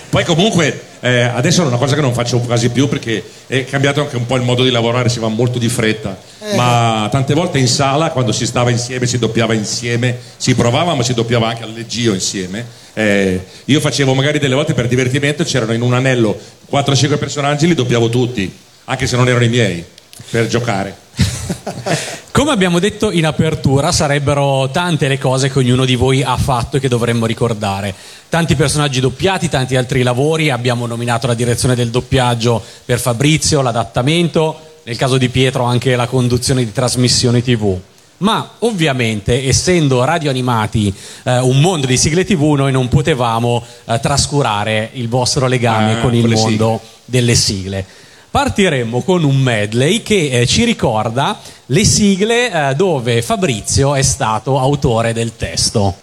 [0.09, 4.01] Poi comunque eh, adesso è una cosa che non faccio quasi più perché è cambiato
[4.01, 6.17] anche un po' il modo di lavorare, si va molto di fretta.
[6.41, 6.55] Eh.
[6.55, 11.03] Ma tante volte in sala, quando si stava insieme, si doppiava insieme, si provava, ma
[11.03, 12.65] si doppiava anche al leggio insieme.
[12.93, 16.37] Eh, io facevo magari delle volte per divertimento, c'erano in un anello
[16.71, 18.51] 4-5 personaggi, li doppiavo tutti,
[18.85, 19.83] anche se non erano i miei,
[20.29, 20.95] per giocare.
[22.31, 26.77] Come abbiamo detto in apertura, sarebbero tante le cose che ognuno di voi ha fatto
[26.77, 27.93] e che dovremmo ricordare.
[28.29, 34.59] Tanti personaggi doppiati, tanti altri lavori, abbiamo nominato la direzione del doppiaggio per Fabrizio, l'adattamento,
[34.83, 37.77] nel caso di Pietro anche la conduzione di trasmissioni TV.
[38.21, 43.99] Ma ovviamente, essendo Radio Animati eh, un mondo di sigle TV, noi non potevamo eh,
[43.99, 47.83] trascurare il vostro legame Ah, con il mondo delle sigle.
[48.29, 54.59] Partiremmo con un medley che eh, ci ricorda le sigle eh, dove Fabrizio è stato
[54.59, 55.95] autore del testo.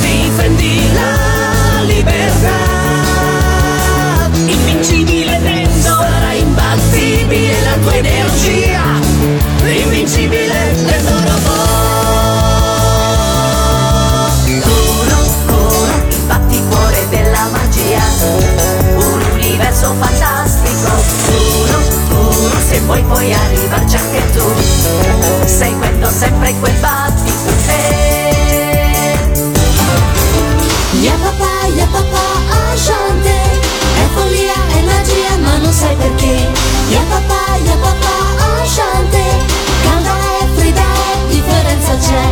[0.00, 2.58] Difendi la libertà,
[4.46, 8.21] invincibile vento, sarà imbattibile la tua energia,
[22.72, 24.44] se vuoi puoi arrivarci anche tu,
[25.44, 27.50] seguendo sempre quel battito.
[31.02, 32.24] Ya papà, ya papà,
[32.70, 33.40] enchanté
[33.96, 36.48] È follia, è magia, ma non sai perché
[36.90, 39.24] Ya papà, ya papà, enchanté
[39.82, 40.84] Calda e fredda,
[41.28, 42.24] differenza c'è.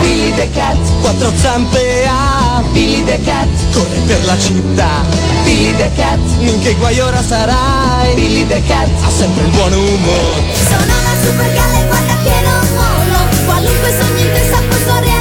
[0.00, 5.90] Billy the Cat, quattro zampe ha Billy the Cat, corre per la città Billy the
[5.94, 8.14] Cat, in che guai ora sarai?
[8.14, 10.54] Billy the Cat, ha sempre il buon umore.
[10.68, 15.19] Sono una super galla e guarda che non mollo Qualunque sogno in testa posso realizzarlo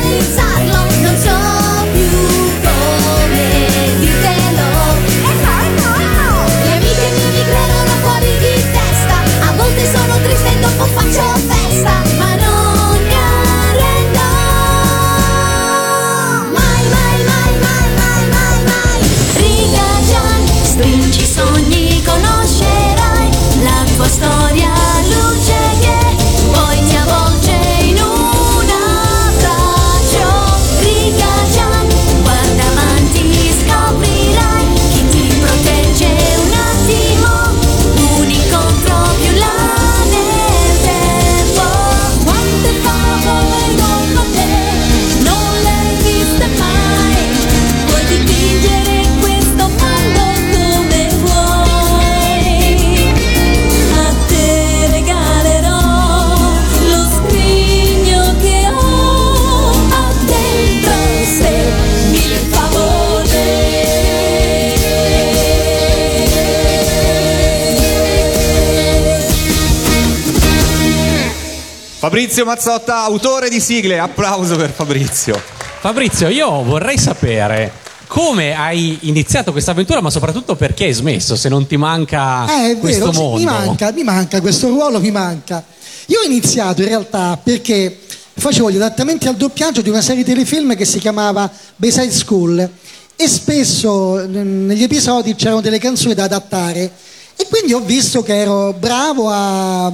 [72.40, 75.38] Fabrizio Mazzotta, autore di sigle, applauso per Fabrizio.
[75.82, 77.70] Fabrizio, io vorrei sapere
[78.08, 82.72] come hai iniziato questa avventura, ma soprattutto perché hai smesso, se non ti manca Eh,
[82.72, 83.38] è questo vero, sì, mondo.
[83.40, 85.62] mi manca, mi manca questo ruolo, mi manca.
[86.06, 88.00] Io ho iniziato in realtà perché
[88.38, 92.70] facevo gli adattamenti al doppiaggio di una serie di telefilm che si chiamava Bayside School
[93.18, 96.90] e spesso negli episodi c'erano delle canzoni da adattare
[97.36, 99.92] e quindi ho visto che ero bravo a...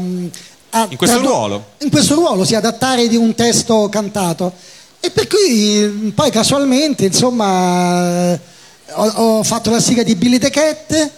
[0.76, 1.66] a In questo ruolo?
[1.80, 4.52] In questo ruolo, sì, adattare di un testo cantato.
[5.00, 11.12] E per cui poi casualmente, insomma, ho, ho fatto la sigla di Billy the Cat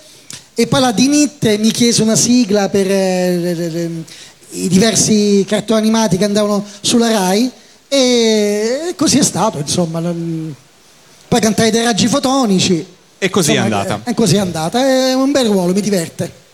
[0.54, 4.04] e poi la Dinit mi chiese una sigla per eh,
[4.52, 7.50] i diversi cartoni animati che andavano sulla Rai
[7.88, 10.02] e così è stato, insomma.
[11.28, 12.86] Poi cantai dei raggi fotonici.
[13.18, 14.10] E così è Insomma, andata.
[14.10, 16.46] E così è andata, è un bel ruolo, mi diverte.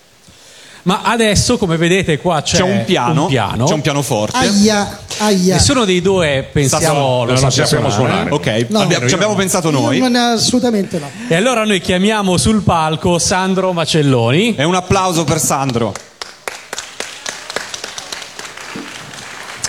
[0.84, 3.64] Ma adesso, come vedete, qua c'è, C'è un piano, un piano.
[3.66, 4.36] c'è un pianoforte.
[4.38, 5.56] Aia, aia.
[5.56, 8.30] Nessuno dei due pensiamo lo sappia suonare.
[8.32, 8.80] Ok, No.
[8.82, 10.00] abbia- ci abbiamo pensato noi.
[10.00, 11.10] Non, assolutamente no.
[11.30, 14.56] E allora noi chiamiamo sul palco Sandro Macelloni.
[14.56, 15.94] E un applauso per Sandro.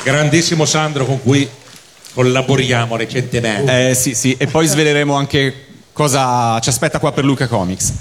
[0.03, 1.49] Grandissimo Sandro con cui
[2.13, 3.91] collaboriamo recentemente.
[3.91, 7.93] Eh, sì, sì, e poi sveleremo anche cosa ci aspetta qua per Luca Comics.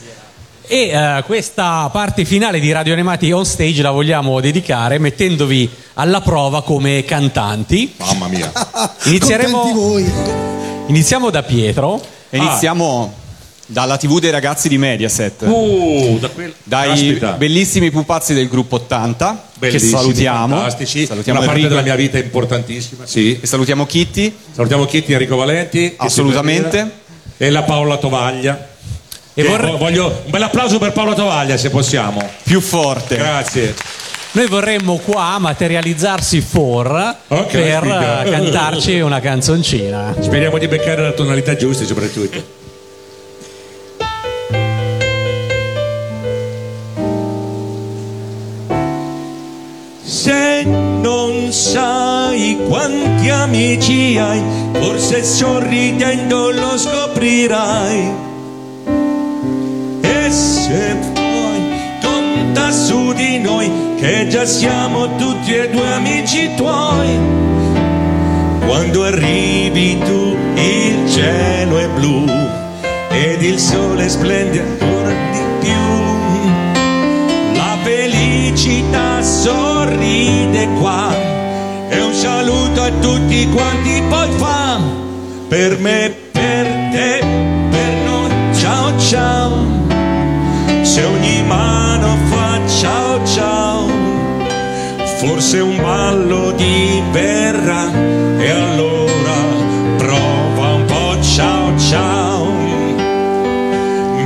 [0.65, 6.21] E eh, questa parte finale di Radio Animati on stage la vogliamo dedicare mettendovi alla
[6.21, 7.93] prova come cantanti.
[7.97, 8.49] Mamma mia.
[9.04, 9.99] Inizieremo-.
[10.88, 12.02] Iniziamo da Pietro.
[12.30, 13.13] E iniziamo
[13.65, 15.41] dalla TV dei ragazzi di Mediaset.
[15.41, 16.54] Uh, da quel...
[16.63, 17.32] Dai Caspita.
[17.34, 20.56] bellissimi pupazzi del gruppo 80 Bellissimi, che salutiamo.
[20.56, 21.06] fantastici.
[21.06, 23.38] Salutiamo una parte Enrico- della mia vita importantissima, sì.
[23.39, 24.34] E salutiamo Kitty.
[24.54, 25.93] Salutiamo Kitty, Enrico Valenti.
[25.97, 27.02] Assolutamente.
[27.38, 28.71] E la Paola Tovaglia.
[29.36, 32.22] E vorrei- vo- voglio un bel applauso per Paola Tovaglia se possiamo.
[32.43, 33.15] Più forte.
[33.17, 33.74] Grazie.
[34.32, 40.15] Noi vorremmo qua materializzarsi for Ok, per eh, cantarci una canzoncina.
[40.19, 42.62] Speriamo di beccare la tonalità giusta soprattutto.
[50.06, 54.41] Se non sai quanti amici hai,
[54.74, 58.32] forse sorridendo lo scoprirai.
[60.34, 61.62] Se vuoi,
[62.02, 67.19] conta su di noi, che già siamo tutti e due amici tuoi.
[68.65, 72.26] Quando arrivi tu, il cielo è blu
[73.12, 75.74] ed il sole splende ancora di più.
[77.54, 81.13] La felicità sorride qua
[81.89, 84.80] e un saluto a tutti quanti poi fa
[85.48, 87.24] per me, per te,
[87.69, 88.32] per noi.
[88.60, 89.43] Ciao ciao,
[90.94, 93.88] se ogni mano fa ciao ciao,
[95.18, 97.92] forse un ballo diverrà.
[98.38, 99.36] E allora
[99.98, 102.46] prova un po' ciao ciao,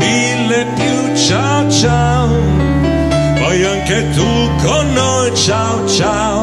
[0.03, 2.35] mille più ciao ciao,
[3.39, 4.29] poi anche tu
[4.61, 6.36] con noi ciao ciao,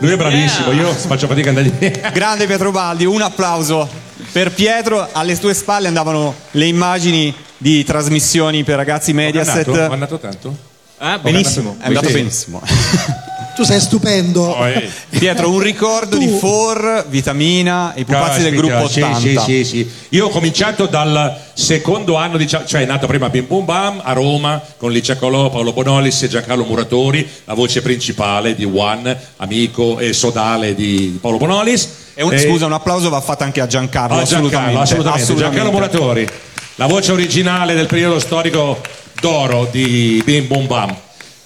[0.00, 1.90] Lui è bravissimo, io faccio fatica a andargli.
[2.12, 3.88] Grande Pietro Baldi, un applauso
[4.30, 5.08] per Pietro.
[5.10, 9.66] Alle tue spalle andavano le immagini di trasmissioni per ragazzi Mediaset.
[9.66, 10.56] Ho andato, ho andato tanto?
[10.98, 12.62] Ah, benissimo, è andato benissimo.
[13.58, 14.42] Tu sei stupendo.
[14.42, 14.88] Oh, eh.
[15.08, 19.40] Pietro, un ricordo di For, Vitamina, i pupazzi del Caspita, gruppo sì, 80.
[19.40, 19.90] Sì, sì, sì.
[20.10, 24.62] Io ho cominciato dal secondo anno, cioè è nato prima Bim Bum Bam a Roma
[24.76, 30.12] con Licia Colò, Paolo Bonolis e Giancarlo Muratori, la voce principale di One, amico e
[30.12, 31.88] sodale di Paolo Bonolis.
[32.14, 34.20] E un- E- Scusa, un applauso va fatto anche a Giancarlo.
[34.20, 34.80] Ah, Giancarlo, assolutamente.
[34.82, 35.34] assolutamente.
[35.34, 36.28] Giancarlo Muratori,
[36.76, 38.80] la voce originale del periodo storico
[39.20, 40.96] d'oro di Bim Bum Bam.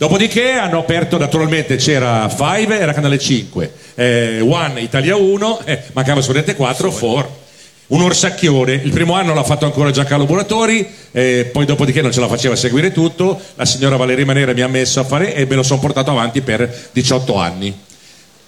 [0.02, 6.20] Dopodiché hanno aperto, naturalmente c'era Five, era canale 5, eh, One, Italia 1, eh, mancava
[6.26, 7.40] Rete 4, 4.
[7.86, 12.18] Un orsacchione, il primo anno l'ha fatto ancora Giancarlo Muratori, eh, poi dopodiché non ce
[12.18, 15.54] la faceva seguire tutto, la signora Valeria Manera mi ha messo a fare e me
[15.54, 17.72] lo sono portato avanti per 18 anni.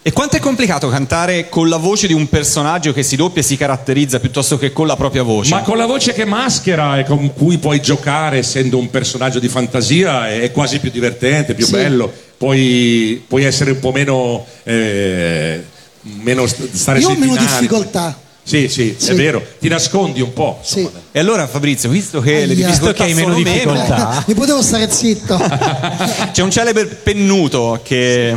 [0.07, 3.45] E quanto è complicato cantare con la voce di un personaggio che si doppia e
[3.45, 5.55] si caratterizza piuttosto che con la propria voce?
[5.55, 9.49] Ma con la voce che maschera e con cui puoi giocare essendo un personaggio di
[9.49, 11.73] fantasia è quasi più divertente, più Sì.
[11.73, 12.13] bello.
[12.37, 15.65] Puoi, puoi essere un po' meno, eh,
[16.03, 18.19] meno st- stare Io ho meno difficoltà.
[18.43, 19.13] Sì, sì, Sì.
[19.13, 20.59] è vero, ti nascondi un po'.
[20.63, 20.87] Sì.
[21.13, 22.67] E allora Fabrizio, visto che le Aia.
[22.67, 24.23] Visto che hai meno sono difficoltà.
[24.27, 25.39] Mi potevo stare zitto.
[25.39, 28.37] meno, c'è un celebre pennuto che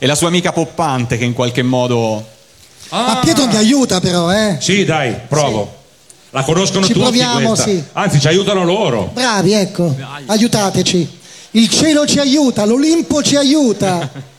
[0.00, 2.26] è la sua amica poppante che in qualche modo...
[2.88, 4.56] Ma Pietro mi aiuta però, eh.
[4.58, 5.76] Sì, dai, provo.
[6.30, 7.64] La conoscono Ci tutti proviamo, questa.
[7.68, 7.84] sì.
[7.92, 9.10] Anzi, ci aiutano loro.
[9.12, 9.94] Bravi, ecco.
[10.24, 11.18] Aiutateci.
[11.52, 14.08] Il cielo ci aiuta, l'Olimpo ci aiuta.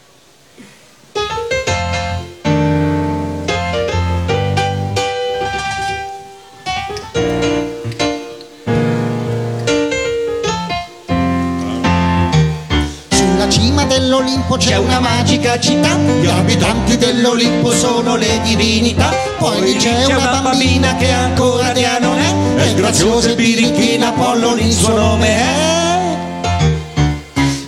[14.22, 20.96] dell'Olimpo c'è una magica città, gli abitanti dell'Olimpo sono le divinità, poi c'è una bambina
[20.98, 26.18] che ancora dea non è, è graziosa e birichina, Apollon il suo nome è.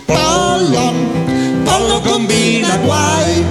[0.04, 3.44] Pollon, Pollo combina guai,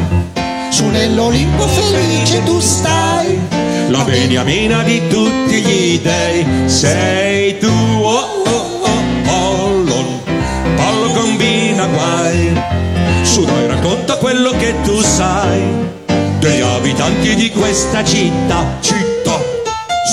[0.69, 3.37] su nell'Olimpo felice tu stai.
[3.89, 6.45] La beniamina di tutti gli dei.
[6.67, 8.42] Sei tu, oh,
[13.33, 15.59] Su noi racconta quello che tu sai
[16.37, 19.41] degli abitanti di questa città, città.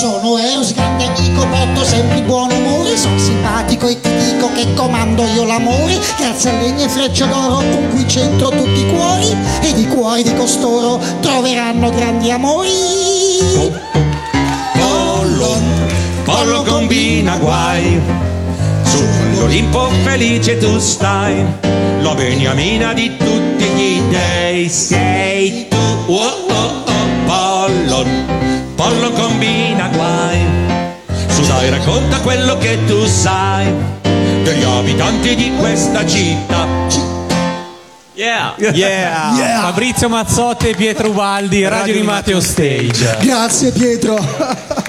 [0.01, 5.23] Sono Eros, grande amico, porto sempre buon umore, sono simpatico e ti dico che comando
[5.35, 9.77] io l'amore, grazie a legna e frecce d'oro con cui centro tutti i cuori, ed
[9.77, 12.71] i cuori di costoro troveranno grandi amori.
[14.79, 15.63] Pollon,
[16.23, 18.01] Pollo combina guai.
[18.83, 21.45] Sull'Olimpo felice tu stai,
[22.01, 25.77] la beniamina di tutti gli dei sei tu.
[26.07, 30.39] Oh oh oh, Pollon, Pollo combina guai.
[31.27, 33.73] Su dai racconta quello che tu sai
[34.43, 36.67] degli abitanti di questa città.
[38.13, 38.53] Yeah.
[38.57, 39.61] Yeah!
[39.61, 43.17] Fabrizio Mazzotti e Pietro Ubaldi, Radio, Radio di Matteo Stage.
[43.21, 44.80] Grazie Pietro.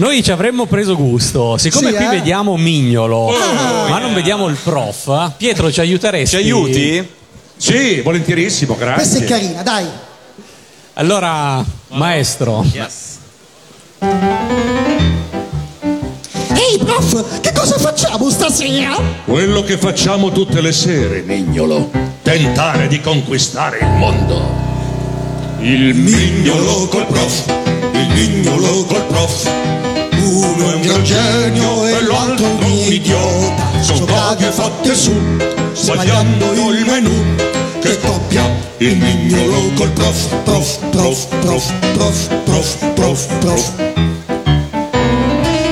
[0.00, 2.08] Noi ci avremmo preso gusto, siccome Sì, qui eh?
[2.08, 3.88] vediamo Mignolo, Ah.
[3.88, 5.08] ma non vediamo il prof.
[5.08, 5.32] eh?
[5.36, 6.36] Pietro, ci aiuteresti?
[6.36, 7.08] Ci aiuti?
[7.56, 8.94] Sì, volentierissimo, grazie.
[9.18, 9.86] Questa è carina, dai.
[10.94, 12.64] Allora, maestro,
[16.54, 18.96] Ehi, prof, che cosa facciamo stasera?
[19.24, 21.90] Quello che facciamo tutte le sere, Mignolo.
[22.22, 24.66] Tentare di conquistare il mondo.
[25.60, 27.52] Il mignolo col prof,
[27.98, 29.50] il mignolo col prof.
[30.20, 33.64] Uno è un gran genio e l'altro un idiota.
[33.80, 35.12] Sono caghe fatte su,
[35.72, 37.24] sbagliando il menù.
[37.80, 38.42] Che coppia,
[38.78, 43.72] il mignolo col prof, prof, prof, prof, prof, prof, prof, prof.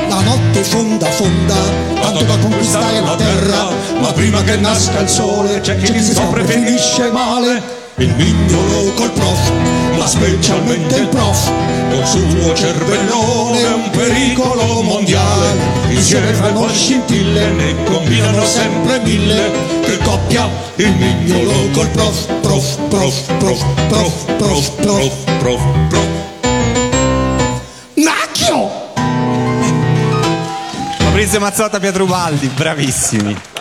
[0.08, 1.54] La notte fonda, fonda,
[2.00, 3.68] tanto da conquistare la terra.
[4.00, 7.84] Ma prima che nasca il sole, c'è chi si e finisce male.
[7.96, 9.50] Il mignolo col prof,
[10.06, 11.50] specialmente il prof,
[11.90, 15.56] col suo cervellone è un pericolo mondiale.
[15.88, 19.50] Insieme fanno scintille, ne combinano sempre mille.
[19.82, 26.04] Che coppia, il mignolo col prof, prof, prof, prof, prof, prof, prof, prof, prof.
[27.94, 28.84] Nacchio!
[30.98, 33.55] Fabrizio Mazzotta, Pietro Ubaldi, bravissimi.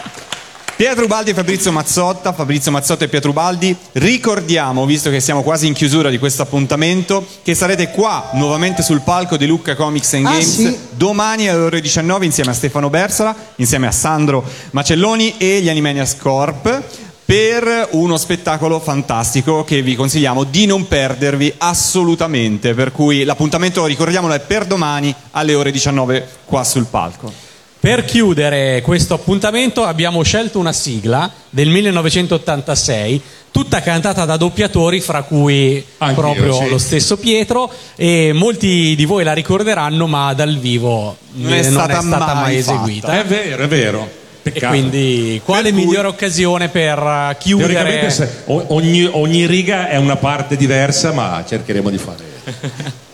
[0.76, 5.68] Pietro Ubaldi e Fabrizio Mazzotta, Fabrizio Mazzotta e Pietro Ubaldi, ricordiamo, visto che siamo quasi
[5.68, 10.26] in chiusura di questo appuntamento, che sarete qua nuovamente sul palco di Lucca Comics and
[10.26, 10.78] Ah, Games sì?
[10.92, 16.18] domani alle ore 19 insieme a Stefano Bersola, insieme a Sandro Macelloni e gli Animaniacs
[16.18, 16.84] Corp
[17.24, 24.34] per uno spettacolo fantastico che vi consigliamo di non perdervi assolutamente, per cui l'appuntamento, ricordiamolo,
[24.34, 27.45] è per domani alle ore 19 qua sul palco.
[27.86, 33.22] Per chiudere questo appuntamento abbiamo scelto una sigla del 1986,
[33.52, 36.70] tutta cantata da doppiatori, fra cui Anch'io, proprio sì.
[36.70, 41.64] lo stesso Pietro, e molti di voi la ricorderanno, ma dal vivo Non è eh,
[41.64, 42.74] stata mai, mai fatta.
[42.74, 43.20] eseguita.
[43.20, 44.02] È vero, è vero.
[44.42, 44.74] E Peccato.
[44.74, 48.10] quindi, quale migliore occasione per eh, Teoricamente chiudere?
[48.10, 52.24] se- ogni, ogni riga è una parte diversa, ma cercheremo di fare.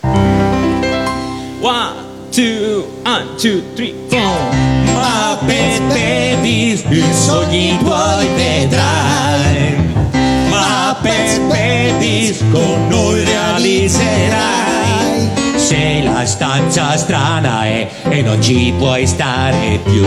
[1.60, 4.40] One, two, one, two, three, four.
[4.88, 9.76] Muppet Babies, i sogni tuoi vedrai.
[10.48, 15.28] Muppet Babies, con noi realizzerai.
[15.56, 20.06] Se la stanza strana è e non ci puoi stare più.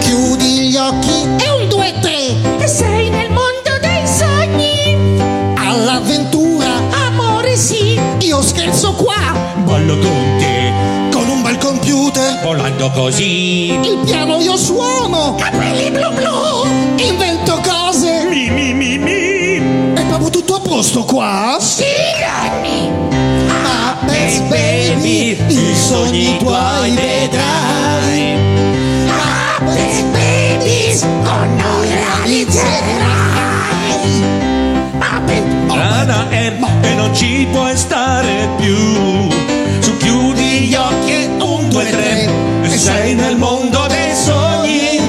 [0.00, 2.34] Chiudi gli occhi e un, due, tre.
[2.58, 4.96] E sei nel mondo dei sogni.
[5.54, 6.72] All'avventura,
[7.06, 9.14] Amore sì, io scherzo qua.
[9.64, 10.23] Ballo con
[12.44, 13.72] volando così.
[13.72, 15.34] il piano io suono.
[15.36, 16.66] capelli blu blu.
[16.96, 18.26] Invento cose.
[18.28, 19.94] Mi, mi, mi, mi.
[19.94, 21.56] È proprio tutto a posto qua?
[21.58, 21.84] Sì,
[22.20, 22.90] Nanni.
[23.48, 28.36] Muppets Baby, i sogni tuoi vedrai.
[29.06, 33.22] Muppets Babies, con noi realizzerai.
[35.66, 39.30] Strana è e non ci puoi stare più.
[39.80, 41.36] Su chiudi gli occhi e
[41.74, 42.28] due, tre.
[42.62, 45.00] E sei nel mondo dei sogni.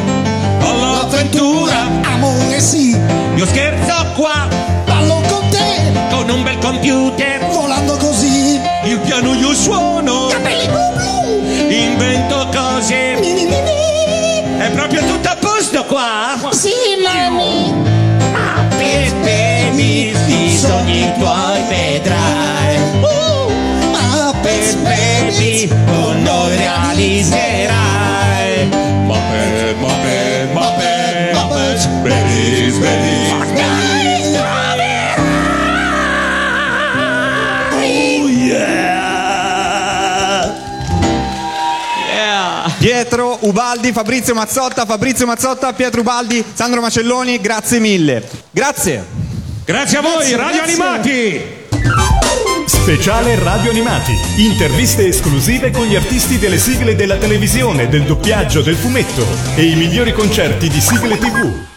[0.61, 2.97] All'avventura, Amore sì,
[3.35, 4.47] io scherzo qua.
[4.85, 5.91] ballo con te.
[6.09, 8.59] Con un bel computer, Volando così.
[8.85, 10.27] il piano io suono.
[10.27, 11.69] capelli blu blu.
[11.69, 13.15] Invento cose.
[13.19, 14.57] Mi, mi, mi.
[14.57, 16.35] È proprio tutto a posto qua.
[16.51, 16.71] Sì,
[17.03, 17.73] Nanni.
[18.77, 22.64] Per baby, i sogni tuoi vedrai.
[24.85, 28.67] Baby, con noi realizzerai.
[29.05, 33.33] Muppet, Muppet, Muppet, Muppet, Babies, Babies.
[37.77, 38.83] Oh yeah!
[42.77, 48.21] Pietro Ubaldi, Fabrizio Mazzotta, Fabrizio Mazzotta, Pietro Ubaldi, Sandro Macelloni, grazie mille.
[48.51, 49.03] Grazie.
[49.65, 50.83] Grazie a voi, Grazie, Radio grazie.
[50.83, 51.54] Animati!
[52.65, 54.13] Speciale Radio Animati.
[54.37, 59.75] Interviste esclusive con gli artisti delle sigle della televisione, del doppiaggio, del fumetto e i
[59.75, 61.74] migliori concerti di sigle TV.